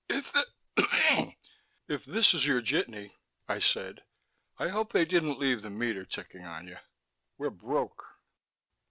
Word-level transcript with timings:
"If 1.87 2.05
this 2.05 2.33
is 2.33 2.47
your 2.47 2.59
jitney," 2.59 3.19
I 3.47 3.59
said, 3.59 4.01
"I 4.57 4.69
hope 4.69 4.93
they 4.93 5.05
didn't 5.05 5.37
leave 5.37 5.61
the 5.61 5.69
meter 5.69 6.05
ticking 6.05 6.43
on 6.43 6.67
you. 6.67 6.77
We're 7.37 7.51
broke." 7.51 8.03